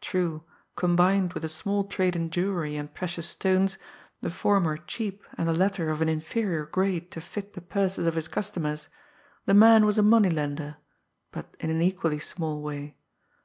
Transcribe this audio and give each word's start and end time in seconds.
True, 0.00 0.44
combined 0.76 1.32
with 1.32 1.44
a 1.44 1.48
small 1.48 1.82
trade 1.82 2.14
in 2.14 2.30
jewelry 2.30 2.76
and 2.76 2.94
precious 2.94 3.28
stones, 3.28 3.76
the 4.20 4.30
former 4.30 4.76
cheap 4.76 5.24
and 5.36 5.48
the 5.48 5.52
latter 5.52 5.90
of 5.90 6.00
an 6.00 6.08
inferior 6.08 6.64
grade 6.64 7.10
to 7.10 7.20
fit 7.20 7.54
the 7.54 7.60
purses 7.60 8.06
of 8.06 8.14
his 8.14 8.28
customers, 8.28 8.88
the 9.46 9.54
man 9.54 9.84
was 9.84 9.98
a 9.98 10.02
money 10.04 10.30
lender 10.30 10.76
but 11.32 11.56
in 11.58 11.70
an 11.70 11.82
equally 11.82 12.20
small 12.20 12.62
way. 12.62 12.96